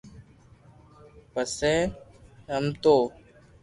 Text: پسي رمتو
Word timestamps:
پسي 1.33 1.73
رمتو 2.49 2.95